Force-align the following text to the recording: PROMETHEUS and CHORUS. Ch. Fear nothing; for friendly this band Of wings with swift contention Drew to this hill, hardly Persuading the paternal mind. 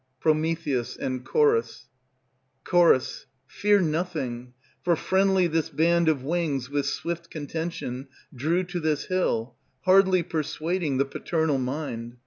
PROMETHEUS 0.19 0.97
and 0.97 1.23
CHORUS. 1.23 1.85
Ch. 2.67 3.27
Fear 3.45 3.81
nothing; 3.81 4.53
for 4.83 4.95
friendly 4.95 5.45
this 5.45 5.69
band 5.69 6.09
Of 6.09 6.23
wings 6.23 6.71
with 6.71 6.87
swift 6.87 7.29
contention 7.29 8.07
Drew 8.33 8.63
to 8.63 8.79
this 8.79 9.05
hill, 9.05 9.53
hardly 9.81 10.23
Persuading 10.23 10.97
the 10.97 11.05
paternal 11.05 11.59
mind. 11.59 12.17